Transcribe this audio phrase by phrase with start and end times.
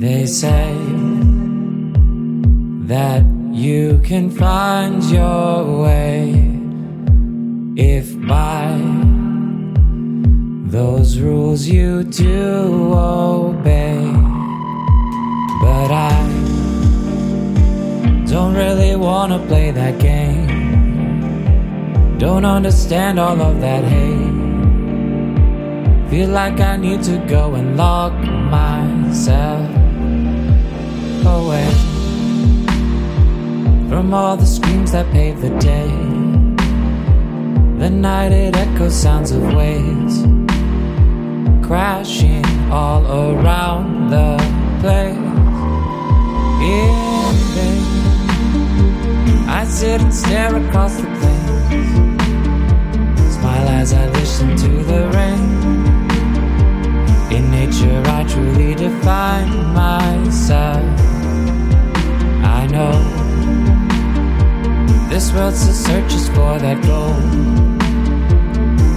[0.00, 0.76] They say
[2.86, 6.30] that you can find your way
[7.74, 8.78] if by
[10.70, 13.98] those rules you do obey.
[15.60, 16.22] But I
[18.30, 20.46] don't really wanna play that game.
[22.18, 24.38] Don't understand all of that hate.
[26.08, 29.87] Feel like I need to go and lock myself
[31.26, 31.68] away
[33.88, 35.88] from all the screams that pave the day.
[37.78, 40.24] The night it echoes sounds of waves
[41.68, 44.36] crashing all around the
[44.80, 45.16] place.
[46.64, 47.82] In vain,
[49.48, 51.17] I sit and stare across the
[65.18, 67.16] this world still searches for that gold.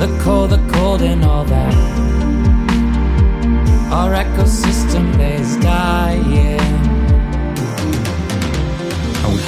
[0.00, 1.74] The cold, the cold, and all that.
[3.92, 6.58] Our ecosystem is dying.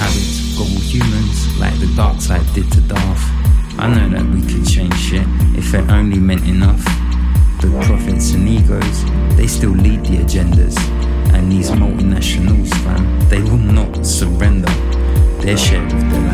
[0.01, 3.25] Have it for humans, like the dark side did to Darth.
[3.79, 6.85] I know that we could change shit if it only meant enough.
[7.63, 8.99] The profits and egos,
[9.39, 10.77] they still lead the agendas.
[11.33, 14.73] And these multinationals, fam, they will not surrender
[15.41, 16.28] their share of the.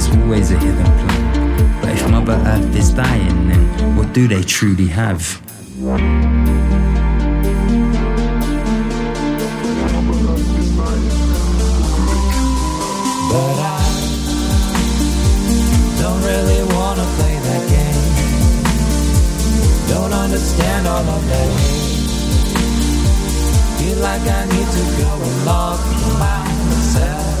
[0.00, 1.80] There's always a hidden plan.
[1.82, 5.42] But if Mother Earth is dying, then what do they truly have?
[5.78, 6.02] But I
[16.00, 18.04] don't really wanna play that game.
[19.86, 22.08] Don't understand all of that hate.
[23.76, 25.80] Feel like I need to go and lock
[26.18, 27.39] myself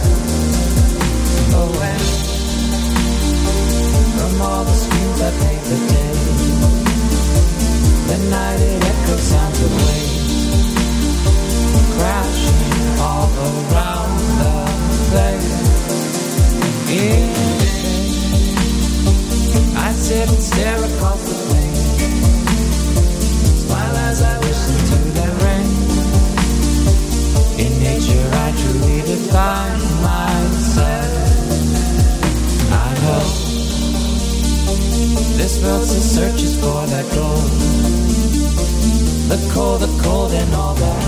[35.50, 37.79] this world searches for that gold,
[39.30, 41.04] the cold, the cold and all that.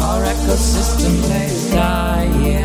[0.00, 1.14] Our ecosystem
[1.46, 2.59] is dying.